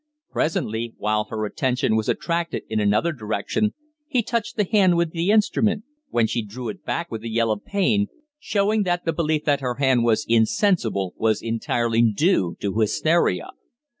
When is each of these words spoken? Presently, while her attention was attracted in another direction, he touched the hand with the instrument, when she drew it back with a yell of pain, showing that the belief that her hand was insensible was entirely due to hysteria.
Presently, 0.31 0.95
while 0.97 1.25
her 1.25 1.45
attention 1.45 1.95
was 1.95 2.09
attracted 2.09 2.63
in 2.67 2.79
another 2.79 3.11
direction, 3.13 3.75
he 4.07 4.23
touched 4.23 4.57
the 4.57 4.63
hand 4.65 4.97
with 4.97 5.11
the 5.11 5.29
instrument, 5.29 5.83
when 6.09 6.25
she 6.25 6.43
drew 6.43 6.69
it 6.69 6.83
back 6.83 7.11
with 7.11 7.21
a 7.23 7.29
yell 7.29 7.51
of 7.51 7.63
pain, 7.63 8.07
showing 8.39 8.81
that 8.81 9.05
the 9.05 9.13
belief 9.13 9.43
that 9.45 9.61
her 9.61 9.75
hand 9.75 10.03
was 10.03 10.25
insensible 10.27 11.13
was 11.17 11.43
entirely 11.43 12.01
due 12.01 12.57
to 12.61 12.79
hysteria. 12.79 13.49